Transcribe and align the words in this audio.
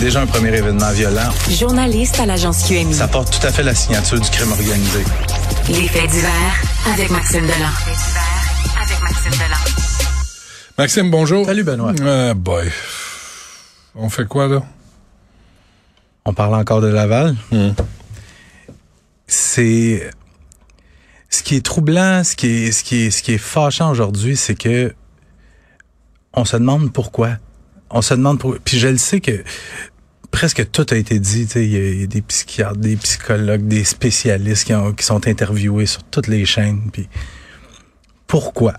Déjà 0.00 0.22
un 0.22 0.26
premier 0.26 0.56
événement 0.56 0.90
violent. 0.92 1.28
journaliste 1.50 2.18
à 2.20 2.26
l'agence 2.26 2.66
QMI. 2.66 2.94
Ça 2.94 3.06
porte 3.06 3.38
tout 3.38 3.46
à 3.46 3.52
fait 3.52 3.62
la 3.62 3.74
signature 3.74 4.18
du 4.18 4.30
crime 4.30 4.50
organisé. 4.50 5.00
Les 5.68 5.86
faits 5.88 6.10
divers 6.10 6.62
avec 6.90 7.10
Maxime 7.10 7.42
Delan. 7.42 7.68
avec 8.82 9.02
Maxime 9.02 9.32
Delan. 9.32 9.56
Maxime, 10.78 11.10
bonjour. 11.10 11.44
Salut, 11.44 11.64
Benoît. 11.64 11.92
Euh, 12.00 12.32
boy. 12.32 12.70
On 13.94 14.08
fait 14.08 14.26
quoi, 14.26 14.48
là? 14.48 14.62
On 16.24 16.32
parle 16.32 16.54
encore 16.54 16.80
de 16.80 16.88
Laval? 16.88 17.36
Hmm. 17.52 17.72
C'est 19.26 20.10
ce 21.28 21.42
qui 21.42 21.56
est 21.56 21.64
troublant, 21.64 22.24
ce 22.24 22.36
qui 22.36 22.46
est, 22.46 22.72
ce 22.72 22.82
qui 22.84 23.02
est, 23.02 23.10
ce 23.10 23.22
qui 23.22 23.32
est 23.34 23.38
fâchant 23.38 23.90
aujourd'hui, 23.90 24.36
c'est 24.36 24.54
que 24.54 24.94
on 26.32 26.46
se 26.46 26.56
demande 26.56 26.90
pourquoi. 26.90 27.32
On 27.90 28.02
se 28.02 28.14
demande 28.14 28.38
pourquoi. 28.38 28.60
Puis 28.64 28.78
je 28.78 28.88
le 28.88 28.98
sais 28.98 29.20
que 29.20 29.42
presque 30.30 30.70
tout 30.70 30.86
a 30.90 30.96
été 30.96 31.18
dit. 31.18 31.44
Il 31.56 31.64
y, 31.98 32.02
a- 32.02 32.06
des 32.06 32.22
psychiatres, 32.22 32.76
des 32.76 32.96
psychologues, 32.96 33.66
des 33.66 33.84
spécialistes 33.84 34.64
qui, 34.64 34.74
ont- 34.74 34.92
qui 34.92 35.04
sont 35.04 35.26
interviewés 35.26 35.86
sur 35.86 36.02
toutes 36.04 36.26
les 36.28 36.44
chaînes. 36.44 36.90
Pourquoi? 38.26 38.74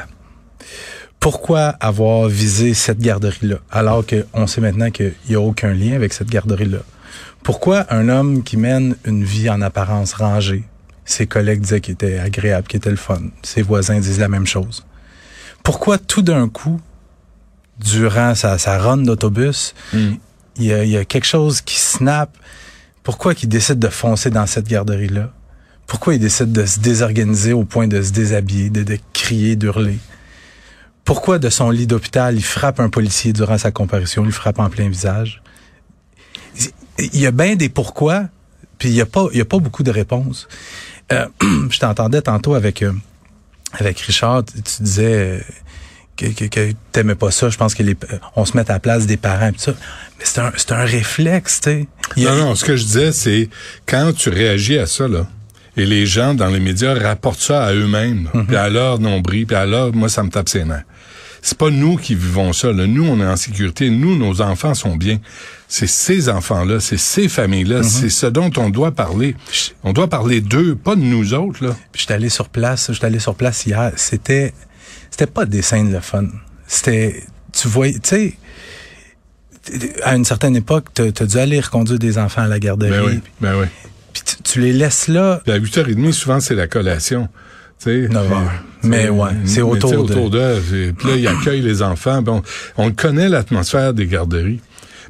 Pourquoi 1.20 1.68
avoir 1.80 2.28
visé 2.30 2.74
cette 2.74 3.00
garderie-là, 3.00 3.58
alors 3.70 4.04
qu'on 4.06 4.48
sait 4.48 4.62
maintenant 4.62 4.90
qu'il 4.90 5.14
n'y 5.30 5.36
a 5.36 5.40
aucun 5.42 5.74
lien 5.74 5.94
avec 5.94 6.14
cette 6.14 6.30
garderie-là? 6.30 6.80
Pourquoi 7.44 7.86
un 7.94 8.10
homme 8.10 8.44
qui 8.44 8.58
mène 8.58 8.96
une 9.06 9.24
vie 9.24 9.50
en 9.50 9.62
apparence 9.62 10.14
rangée, 10.14 10.64
ses 11.06 11.28
collègues 11.28 11.62
disaient 11.62 11.82
qu'il 11.82 11.94
était 11.94 12.18
agréable, 12.18 12.68
qu'il 12.68 12.78
était 12.78 12.90
le 12.90 12.96
fun, 12.96 13.22
ses 13.44 13.62
voisins 13.62 14.00
disent 14.00 14.20
la 14.20 14.30
même 14.30 14.48
chose? 14.48 14.84
Pourquoi 15.64 16.00
tout 16.00 16.24
d'un 16.24 16.50
coup, 16.50 16.80
durant 17.80 18.34
sa, 18.34 18.58
sa 18.58 18.80
run 18.80 18.98
d'autobus, 18.98 19.76
il, 20.58 20.66
y 20.66 20.98
a, 20.98 21.06
quelque 21.06 21.26
chose 21.26 21.62
qui 21.62 21.80
snap? 21.80 22.36
Pourquoi 23.04 23.34
il 23.42 23.50
décide 23.50 23.80
de 23.80 23.88
foncer 23.88 24.30
dans 24.30 24.46
cette 24.46 24.68
garderie-là? 24.68 25.32
Pourquoi 25.88 26.14
il 26.14 26.20
décide 26.20 26.52
de 26.52 26.66
se 26.66 26.80
désorganiser 26.80 27.54
au 27.54 27.64
point 27.64 27.88
de 27.88 28.02
se 28.02 28.12
déshabiller, 28.12 28.70
de, 28.70 28.98
crier, 29.14 29.56
d'hurler? 29.56 29.98
Pourquoi 31.04 31.40
de 31.40 31.50
son 31.50 31.72
lit 31.72 31.88
d'hôpital, 31.88 32.36
il 32.36 32.44
frappe 32.44 32.80
un 32.80 32.90
policier 32.90 33.34
durant 33.34 33.58
sa 33.58 33.72
comparution, 33.72 34.24
il 34.26 34.32
frappe 34.32 34.60
en 34.60 34.70
plein 34.70 34.88
visage? 34.88 35.42
Il 37.00 37.20
y 37.20 37.26
a 37.26 37.32
bien 37.32 37.56
des 37.56 37.70
pourquoi, 37.70 38.26
puis 38.78 38.90
il 38.90 38.96
y 38.96 39.02
a 39.02 39.06
pas, 39.06 39.26
a 39.26 39.44
beaucoup 39.60 39.84
de 39.84 39.92
réponses. 39.92 40.48
Euh, 41.12 41.28
je 41.70 41.80
t'entendais 41.80 42.22
tantôt 42.22 42.54
avec 42.54 42.84
euh, 42.84 42.94
Richard, 43.80 44.44
tu 44.46 44.62
tu 44.62 44.84
disais 44.84 45.14
euh, 45.16 45.40
que, 46.30 46.46
que, 46.46 46.46
que 46.46 46.72
t'aimais 46.92 47.16
pas 47.16 47.32
ça. 47.32 47.50
Je 47.50 47.58
pense 47.58 47.74
que 47.76 47.84
les, 47.84 47.94
euh, 48.12 48.18
on 48.36 48.46
se 48.46 48.56
met 48.56 48.70
à 48.70 48.74
la 48.74 48.80
place 48.80 49.06
des 49.06 49.18
parents 49.18 49.48
et 49.48 49.54
tout 49.54 49.60
ça. 49.60 49.74
Mais 50.20 50.26
c'est 50.26 50.40
un, 50.42 50.52
c'est 50.56 50.72
un 50.72 50.84
réflexe, 50.86 51.62
tu 51.62 51.70
sais. 51.70 51.88
Non, 52.18 52.36
non, 52.36 52.56
ce 52.56 52.66
que 52.66 52.76
je 52.76 52.84
disais, 52.84 53.12
c'est 53.12 53.50
quand 53.86 54.14
tu 54.16 54.30
réagis 54.30 54.78
à 54.78 54.86
ça, 54.86 55.08
là, 55.08 55.28
et 55.78 55.86
les 55.86 56.06
gens 56.06 56.34
dans 56.34 56.48
les 56.48 56.60
médias 56.60 56.94
rapportent 56.94 57.40
ça 57.42 57.64
à 57.66 57.74
eux-mêmes, 57.74 58.30
Mhm. 58.34 58.46
puis 58.48 58.56
à 58.58 58.70
leur 58.70 59.00
nombril, 59.00 59.46
puis 59.48 59.56
à 59.56 59.66
leur, 59.66 59.94
moi, 59.94 60.10
ça 60.10 60.22
me 60.24 60.30
tape 60.30 60.50
ses 60.50 60.66
nerfs. 60.66 60.84
C'est 61.44 61.58
pas 61.58 61.72
nous 61.72 61.96
qui 61.98 62.14
vivons 62.14 62.54
ça. 62.54 62.72
Là. 62.72 62.86
Nous, 62.86 63.04
on 63.04 63.20
est 63.20 63.26
en 63.26 63.36
sécurité. 63.36 63.90
Nous, 63.90 64.16
nos 64.16 64.42
enfants 64.44 64.76
sont 64.76 64.96
bien. 64.96 65.18
C'est 65.68 65.88
ces 65.88 66.30
enfants-là, 66.30 66.80
c'est 66.80 67.00
ces 67.00 67.28
familles-là, 67.30 67.78
Mhm. 67.78 67.84
c'est 67.84 68.10
ce 68.10 68.28
dont 68.28 68.52
on 68.58 68.70
doit 68.70 68.92
parler. 68.92 69.36
On 69.84 69.92
doit 69.92 70.08
parler 70.08 70.40
d'eux, 70.42 70.76
pas 70.76 70.96
de 70.96 71.02
nous 71.02 71.34
autres. 71.34 71.66
Là. 71.66 71.76
Puis 71.92 72.02
j'étais 72.02 72.14
allé 72.14 72.30
sur 72.30 72.48
place, 72.50 72.92
j'étais 72.94 73.06
allé 73.08 73.18
sur 73.18 73.34
place 73.34 73.66
hier. 73.66 73.92
C'était, 73.96 74.54
c'était 75.10 75.28
pas 75.28 75.46
des 75.46 75.62
scènes 75.62 75.92
de 75.94 76.00
fun. 76.00 76.26
C'était, 76.68 77.24
tu 77.54 77.68
vois, 77.68 77.90
tu 77.92 78.00
sais, 78.04 78.34
à 80.04 80.16
une 80.16 80.26
certaine 80.26 80.56
époque, 80.56 80.86
t'as 80.94 81.06
as 81.06 81.26
dû 81.26 81.38
aller 81.38 81.60
reconduire 81.60 82.00
des 82.00 82.18
enfants 82.18 82.42
à 82.44 82.48
la 82.48 82.60
garderie. 82.60 82.90
Ben 82.92 83.04
oui, 83.06 83.20
ben 83.40 83.60
oui. 83.60 83.66
Puis 84.14 84.24
tu, 84.26 84.36
tu 84.44 84.62
les 84.62 84.74
laisses 84.74 85.08
là. 85.08 85.42
À 85.48 85.60
8h30, 85.60 86.12
souvent, 86.14 86.40
c'est 86.40 86.56
la 86.56 86.68
collation. 86.68 87.28
Tu 87.80 88.06
sais, 88.08 88.14
9 88.14 88.32
heures. 88.32 88.52
Mais 88.84 89.06
tu 89.06 89.10
ouais, 89.12 89.30
c'est 89.46 89.62
autour 89.62 89.90
tu 89.92 89.96
de- 89.96 90.02
autour 90.02 90.30
d'eux. 90.30 90.62
c'est- 90.70 90.94
Puis 90.94 91.08
là, 91.08 91.16
ils 91.16 91.28
accueillent 91.28 91.62
les 91.62 91.82
enfants. 91.82 92.22
Bon, 92.22 92.42
on 92.78 92.92
connaît 92.92 93.30
l'atmosphère 93.30 93.94
des 93.94 94.08
garderies. 94.08 94.60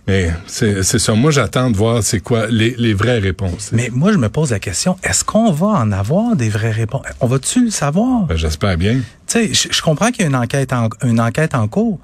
Mais 0.08 0.32
c'est 0.48 0.82
c'est 0.84 0.98
ça. 1.00 1.14
Moi, 1.14 1.32
j'attends 1.32 1.70
de 1.70 1.78
voir 1.78 2.02
c'est 2.02 2.20
quoi 2.20 2.48
les, 2.48 2.74
les 2.78 2.94
vraies 2.94 3.20
réponses. 3.20 3.70
Mais 3.72 3.90
moi, 3.94 4.12
je 4.12 4.18
me 4.18 4.30
pose 4.30 4.50
la 4.52 4.60
question, 4.60 4.98
est-ce 5.04 5.24
qu'on 5.24 5.52
va 5.52 5.68
en 5.68 5.92
avoir 5.92 6.36
des 6.36 6.50
vraies 6.50 6.72
réponses? 6.72 7.06
On 7.20 7.28
va-tu 7.28 7.66
le 7.66 7.72
savoir? 7.72 8.24
Ben, 8.24 8.36
J'espère 8.36 8.78
bien. 8.78 9.00
Tu 9.32 9.56
sais, 9.56 9.70
je, 9.72 9.82
comprends 9.82 10.12
qu'il 10.12 10.22
y 10.22 10.26
a 10.26 10.28
une 10.28 10.36
enquête 10.36 10.74
en, 10.74 10.90
une 11.04 11.22
enquête 11.22 11.56
en 11.56 11.68
cours, 11.70 12.00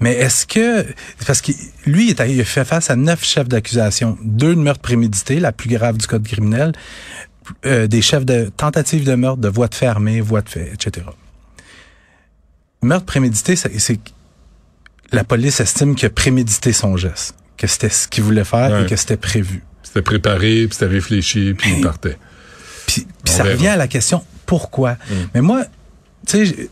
mais 0.00 0.14
est-ce 0.14 0.46
que 0.46 0.86
parce 1.26 1.42
que 1.42 1.52
lui 1.84 2.10
il, 2.10 2.40
a 2.40 2.44
fait 2.44 2.64
face 2.64 2.90
à 2.90 2.96
neuf 2.96 3.22
chefs 3.22 3.48
d'accusation, 3.48 4.16
deux 4.22 4.54
de 4.54 4.60
meurtre 4.60 4.80
prémédité, 4.80 5.40
la 5.40 5.52
plus 5.52 5.68
grave 5.68 5.98
du 5.98 6.06
code 6.06 6.26
criminel, 6.26 6.72
euh, 7.66 7.86
des 7.86 8.00
chefs 8.00 8.24
de 8.24 8.50
tentative 8.56 9.04
de 9.04 9.14
meurtre, 9.14 9.42
de 9.42 9.48
voie 9.48 9.68
de 9.68 9.74
fermée, 9.74 10.22
voie 10.22 10.40
de 10.40 10.48
fait, 10.48 10.72
etc. 10.72 11.06
Meurtre 12.82 13.04
prémédité, 13.04 13.56
c'est 13.56 14.00
la 15.12 15.24
police 15.24 15.60
estime 15.60 15.94
qu'il 15.94 16.06
a 16.06 16.10
prémédité 16.10 16.72
son 16.72 16.96
geste, 16.96 17.34
que 17.58 17.66
c'était 17.66 17.90
ce 17.90 18.08
qu'il 18.08 18.24
voulait 18.24 18.44
faire 18.44 18.70
Ouais. 18.70 18.84
et 18.84 18.86
que 18.86 18.96
c'était 18.96 19.18
prévu. 19.18 19.62
C'était 19.82 20.02
préparé, 20.02 20.66
puis 20.66 20.72
c'était 20.72 20.86
réfléchi, 20.86 21.52
puis 21.52 21.74
il 21.76 21.82
partait. 21.82 22.16
Puis, 22.86 23.06
ça 23.24 23.42
verra. 23.42 23.54
revient 23.54 23.68
à 23.68 23.76
la 23.76 23.86
question 23.86 24.24
pourquoi? 24.46 24.96
Mais 25.34 25.40
moi, 25.40 25.64
tu 26.26 26.46
sais, 26.46 26.68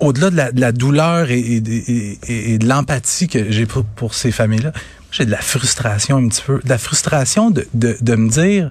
au-delà 0.00 0.30
de 0.30 0.36
la, 0.36 0.52
de 0.52 0.60
la 0.60 0.72
douleur 0.72 1.30
et, 1.30 1.38
et, 1.40 1.56
et- 1.56 2.18
et- 2.28 2.52
et 2.54 2.58
de 2.58 2.68
l'empathie 2.68 3.28
que 3.28 3.50
j'ai 3.50 3.66
pour, 3.66 3.84
pour 3.84 4.14
ces 4.14 4.30
familles-là, 4.30 4.72
j'ai 5.10 5.24
de 5.26 5.30
la 5.30 5.40
frustration 5.40 6.18
un 6.18 6.28
petit 6.28 6.42
peu. 6.46 6.60
De 6.62 6.68
la 6.68 6.78
frustration 6.78 7.50
de, 7.50 7.66
de, 7.74 7.96
de 8.00 8.14
me 8.14 8.28
dire 8.28 8.70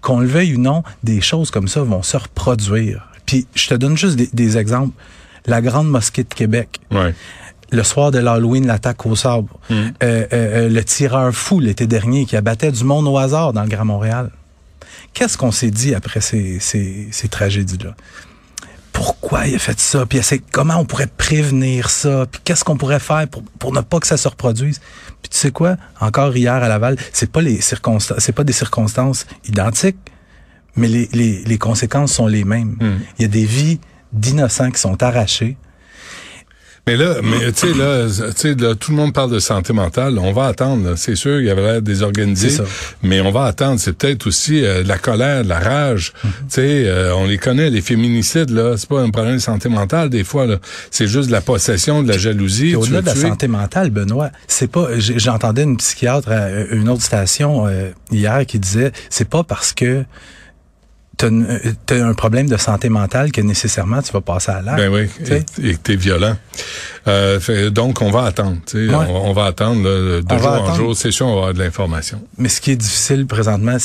qu'on 0.00 0.20
le 0.20 0.26
veuille 0.26 0.54
ou 0.56 0.60
non, 0.60 0.82
des 1.02 1.20
choses 1.20 1.50
comme 1.50 1.68
ça 1.68 1.82
vont 1.82 2.02
se 2.02 2.16
reproduire. 2.16 3.08
Puis 3.26 3.46
je 3.54 3.68
te 3.68 3.74
donne 3.74 3.96
juste 3.96 4.16
des, 4.16 4.28
des 4.32 4.56
exemples. 4.58 4.94
La 5.46 5.60
Grande 5.60 5.88
Mosquée 5.88 6.24
de 6.24 6.32
Québec, 6.32 6.80
Ouais. 6.90 7.14
le 7.70 7.82
soir 7.82 8.10
de 8.10 8.18
l'Halloween, 8.18 8.66
l'attaque 8.66 9.04
au 9.04 9.14
sabre. 9.16 9.58
Euh, 9.70 9.90
euh, 10.02 10.26
euh, 10.32 10.68
le 10.70 10.84
tireur 10.84 11.34
fou 11.34 11.60
l'été 11.60 11.86
dernier 11.86 12.24
qui 12.24 12.36
abattait 12.36 12.72
du 12.72 12.84
monde 12.84 13.06
au 13.06 13.18
hasard 13.18 13.52
dans 13.52 13.62
le 13.62 13.68
Grand 13.68 13.84
Montréal. 13.84 14.30
Qu'est-ce 15.12 15.36
qu'on 15.36 15.52
s'est 15.52 15.70
dit 15.70 15.94
après 15.94 16.20
ces, 16.22 16.58
ces, 16.60 17.08
ces 17.10 17.28
tragédies-là? 17.28 17.94
Pourquoi 19.24 19.46
il 19.46 19.54
a 19.54 19.58
fait 19.58 19.80
ça? 19.80 20.04
Puis 20.04 20.20
comment 20.52 20.76
on 20.76 20.84
pourrait 20.84 21.06
prévenir 21.06 21.88
ça? 21.88 22.26
Puis 22.30 22.42
qu'est-ce 22.44 22.62
qu'on 22.62 22.76
pourrait 22.76 23.00
faire 23.00 23.26
pour, 23.26 23.42
pour 23.58 23.72
ne 23.72 23.80
pas 23.80 23.98
que 23.98 24.06
ça 24.06 24.18
se 24.18 24.28
reproduise? 24.28 24.80
Puis 25.22 25.30
tu 25.30 25.38
sais 25.38 25.50
quoi? 25.50 25.78
Encore 25.98 26.36
hier 26.36 26.52
à 26.52 26.68
Laval, 26.68 26.98
c'est 27.10 27.32
pas 27.32 27.40
les 27.40 27.62
circonstances, 27.62 28.18
c'est 28.18 28.34
pas 28.34 28.44
des 28.44 28.52
circonstances 28.52 29.26
identiques, 29.46 29.96
mais 30.76 30.88
les, 30.88 31.08
les, 31.14 31.42
les 31.42 31.56
conséquences 31.56 32.12
sont 32.12 32.26
les 32.26 32.44
mêmes. 32.44 32.76
Il 33.18 33.22
y 33.22 33.24
a 33.24 33.28
des 33.28 33.46
vies 33.46 33.80
d'innocents 34.12 34.70
qui 34.70 34.78
sont 34.78 35.02
arrachées. 35.02 35.56
Mais 36.86 36.96
là, 36.96 37.14
mais 37.22 37.50
tu 37.52 37.68
sais 37.68 37.74
là, 37.74 38.06
tu 38.06 38.32
sais 38.36 38.54
là, 38.54 38.74
tout 38.74 38.90
le 38.90 38.98
monde 38.98 39.14
parle 39.14 39.30
de 39.30 39.38
santé 39.38 39.72
mentale. 39.72 40.18
On 40.18 40.32
va 40.32 40.46
attendre. 40.48 40.90
là. 40.90 40.96
C'est 40.96 41.14
sûr, 41.16 41.40
il 41.40 41.46
y 41.46 41.50
avait 41.50 41.62
l'air 41.62 41.80
désorganisé, 41.82 42.62
mais 43.02 43.22
on 43.22 43.30
va 43.30 43.44
attendre. 43.44 43.80
C'est 43.80 43.94
peut-être 43.94 44.26
aussi 44.26 44.62
euh, 44.62 44.82
la 44.84 44.98
colère, 44.98 45.44
de 45.44 45.48
la 45.48 45.60
rage. 45.60 46.12
Mhm. 46.22 46.30
Tu 46.30 46.44
sais, 46.50 46.84
euh, 46.86 47.14
on 47.16 47.24
les 47.24 47.38
connaît, 47.38 47.70
les 47.70 47.80
féminicides 47.80 48.50
là. 48.50 48.76
C'est 48.76 48.88
pas 48.88 49.00
un 49.00 49.08
problème 49.08 49.36
de 49.36 49.40
santé 49.40 49.70
mentale 49.70 50.10
des 50.10 50.24
fois. 50.24 50.44
là. 50.44 50.58
C'est 50.90 51.06
juste 51.06 51.28
de 51.28 51.32
la 51.32 51.40
possession, 51.40 52.02
de 52.02 52.08
la 52.08 52.18
jalousie. 52.18 52.74
Au-delà 52.76 53.00
de 53.00 53.06
la 53.06 53.14
santé 53.14 53.48
mentale, 53.48 53.88
Benoît, 53.90 54.30
c'est 54.46 54.70
pas. 54.70 54.88
J'entendais 54.98 55.62
une 55.62 55.78
psychiatre 55.78 56.30
à 56.30 56.50
une 56.70 56.90
autre 56.90 57.02
station 57.02 57.66
euh, 57.66 57.90
hier 58.10 58.44
qui 58.44 58.58
disait, 58.58 58.92
c'est 59.08 59.28
pas 59.28 59.42
parce 59.42 59.72
que 59.72 60.04
t'as 61.16 61.28
une- 61.28 61.46
euh, 61.48 61.72
t'as 61.86 62.04
un 62.04 62.14
problème 62.14 62.48
de 62.48 62.56
santé 62.56 62.88
mentale 62.88 63.32
que 63.32 63.40
nécessairement 63.40 64.02
tu 64.02 64.12
vas 64.12 64.20
passer 64.20 64.50
à 64.52 64.62
l'acte. 64.62 64.78
Ben 64.78 64.92
oui, 64.92 65.08
tu 65.24 65.66
et, 65.66 65.74
que 65.74 65.78
t'es 65.78 65.96
violent. 65.96 66.36
Euh, 67.08 67.40
fait- 67.40 67.70
donc, 67.70 68.00
on 68.02 68.10
va 68.10 68.24
attendre. 68.24 68.58
tu. 68.66 68.88
Ouais. 68.88 68.94
On, 69.08 69.30
on 69.30 69.32
va 69.32 69.46
attendre 69.46 69.82
là, 69.82 70.20
de 70.20 70.24
On 70.32 70.38
jour 70.38 70.48
en 70.50 70.74
jour. 70.74 70.96
C'est 70.96 71.10
sûr, 71.10 71.26
on 71.26 71.32
va 71.34 71.38
avoir 71.38 71.54
de 71.54 71.58
l'information. 71.58 72.20
Mais 72.38 72.48
ce 72.48 72.60
qui 72.60 72.70
est 72.70 72.76
difficile 72.76 73.26
présentement, 73.26 73.76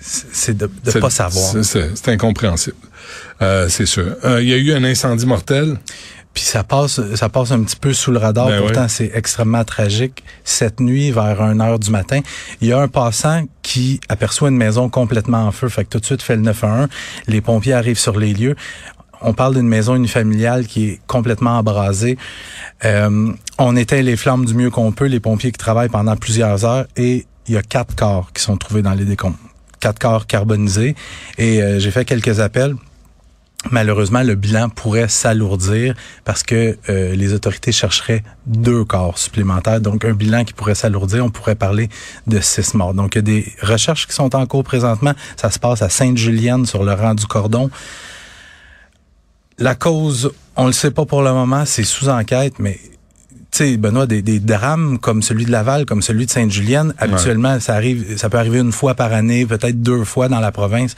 c'est- 0.00 0.54
de 0.56 0.70
ne 0.86 0.92
pas 1.00 1.10
savoir. 1.10 1.54
c'est 1.62 2.08
incompréhensible. 2.08 2.76
Euh, 3.42 3.68
c'est 3.68 3.86
sûr. 3.86 4.16
Euh, 4.24 4.40
Il 4.42 4.48
y 4.48 4.54
a 4.54 4.56
eu 4.56 4.72
un 4.72 4.84
incendie 4.84 5.26
mortel. 5.26 5.78
Puis 6.34 6.44
ça 6.44 6.62
passe, 6.62 7.00
ça 7.16 7.28
passe 7.28 7.50
un 7.50 7.62
petit 7.62 7.76
peu 7.76 7.92
sous 7.92 8.12
le 8.12 8.18
radar. 8.18 8.48
Ben 8.48 8.60
Pourtant, 8.60 8.88
c'est 8.88 9.10
extrêmement 9.14 9.64
tragique. 9.64 10.22
Cette 10.44 10.78
nuit, 10.78 11.10
vers 11.10 11.42
1 11.42 11.58
heure 11.60 11.78
du 11.78 11.90
matin, 11.90 12.20
il 12.60 12.68
y 12.68 12.72
a 12.72 12.80
un 12.80 12.88
passant 12.88 13.44
qui 13.62 14.00
aperçoit 14.08 14.48
une 14.48 14.56
maison 14.56 14.88
complètement 14.88 15.44
en 15.46 15.52
feu. 15.52 15.68
Fait 15.68 15.84
que 15.84 15.90
tout 15.90 16.00
de 16.00 16.04
suite 16.04 16.22
fait 16.22 16.36
le 16.36 16.42
911. 16.42 16.88
Les 17.26 17.40
pompiers 17.40 17.72
arrivent 17.72 17.98
sur 17.98 18.18
les 18.18 18.32
lieux. 18.32 18.54
On 19.22 19.34
parle 19.34 19.54
d'une 19.54 19.68
maison 19.68 19.96
unifamiliale 19.96 20.66
qui 20.66 20.86
est 20.86 21.00
complètement 21.06 21.58
embrasée. 21.58 22.16
Euh, 22.84 23.32
on 23.58 23.76
éteint 23.76 24.00
les 24.00 24.16
flammes 24.16 24.46
du 24.46 24.54
mieux 24.54 24.70
qu'on 24.70 24.92
peut. 24.92 25.06
Les 25.06 25.20
pompiers 25.20 25.52
qui 25.52 25.58
travaillent 25.58 25.90
pendant 25.90 26.16
plusieurs 26.16 26.64
heures 26.64 26.86
et 26.96 27.26
il 27.46 27.54
y 27.54 27.56
a 27.56 27.62
quatre 27.62 27.94
corps 27.96 28.32
qui 28.32 28.42
sont 28.42 28.56
trouvés 28.56 28.82
dans 28.82 28.94
les 28.94 29.04
décombres. 29.04 29.36
Quatre 29.80 29.98
corps 29.98 30.26
carbonisés. 30.26 30.94
Et 31.36 31.62
euh, 31.62 31.80
j'ai 31.80 31.90
fait 31.90 32.04
quelques 32.04 32.40
appels. 32.40 32.76
Malheureusement, 33.70 34.22
le 34.22 34.36
bilan 34.36 34.70
pourrait 34.70 35.08
s'alourdir 35.08 35.94
parce 36.24 36.42
que 36.42 36.78
euh, 36.88 37.14
les 37.14 37.34
autorités 37.34 37.72
chercheraient 37.72 38.22
deux 38.46 38.84
corps 38.84 39.18
supplémentaires. 39.18 39.82
Donc, 39.82 40.06
un 40.06 40.14
bilan 40.14 40.44
qui 40.44 40.54
pourrait 40.54 40.74
s'alourdir, 40.74 41.24
on 41.26 41.30
pourrait 41.30 41.56
parler 41.56 41.90
de 42.26 42.40
six 42.40 42.72
morts. 42.72 42.94
Donc, 42.94 43.14
il 43.14 43.18
y 43.18 43.20
a 43.20 43.22
des 43.22 43.52
recherches 43.60 44.06
qui 44.06 44.14
sont 44.14 44.34
en 44.34 44.46
cours 44.46 44.64
présentement. 44.64 45.12
Ça 45.36 45.50
se 45.50 45.58
passe 45.58 45.82
à 45.82 45.90
Sainte-Julienne, 45.90 46.64
sur 46.64 46.84
le 46.84 46.94
rang 46.94 47.14
du 47.14 47.26
cordon. 47.26 47.70
La 49.58 49.74
cause, 49.74 50.32
on 50.56 50.66
le 50.66 50.72
sait 50.72 50.90
pas 50.90 51.04
pour 51.04 51.20
le 51.20 51.32
moment, 51.32 51.66
c'est 51.66 51.84
sous 51.84 52.08
enquête, 52.08 52.54
mais 52.58 52.80
tu 53.50 53.58
sais, 53.58 53.76
Benoît, 53.76 54.06
des, 54.06 54.22
des 54.22 54.40
drames 54.40 54.98
comme 54.98 55.22
celui 55.22 55.44
de 55.44 55.50
Laval, 55.50 55.84
comme 55.84 56.00
celui 56.00 56.24
de 56.24 56.30
Sainte-Julienne, 56.30 56.94
habituellement, 56.98 57.60
ça 57.60 57.74
arrive, 57.74 58.16
ça 58.16 58.30
peut 58.30 58.38
arriver 58.38 58.60
une 58.60 58.72
fois 58.72 58.94
par 58.94 59.12
année, 59.12 59.44
peut-être 59.44 59.82
deux 59.82 60.04
fois 60.04 60.28
dans 60.28 60.40
la 60.40 60.52
province. 60.52 60.94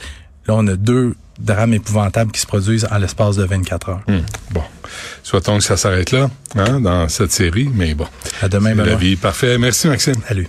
Là, 0.47 0.55
on 0.55 0.67
a 0.67 0.75
deux 0.75 1.15
drames 1.39 1.73
épouvantables 1.73 2.31
qui 2.31 2.39
se 2.41 2.45
produisent 2.45 2.87
en 2.91 2.97
l'espace 2.97 3.35
de 3.37 3.43
24 3.43 3.89
heures. 3.89 4.01
Hum, 4.07 4.21
Bon, 4.51 4.61
souhaitons 5.23 5.57
que 5.57 5.63
ça 5.63 5.77
s'arrête 5.77 6.11
là, 6.11 6.29
hein, 6.55 6.79
dans 6.79 7.07
cette 7.09 7.31
série, 7.31 7.69
mais 7.73 7.93
bon. 7.95 8.07
À 8.41 8.49
demain, 8.49 8.73
la 8.75 8.95
vie. 8.95 9.15
Parfait. 9.15 9.57
Merci, 9.57 9.87
Maxime. 9.87 10.15
Salut. 10.27 10.47